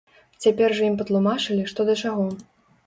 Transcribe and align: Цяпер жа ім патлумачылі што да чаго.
Цяпер 0.45 0.75
жа 0.79 0.89
ім 0.93 0.95
патлумачылі 1.03 1.69
што 1.75 1.89
да 1.93 2.01
чаго. 2.07 2.29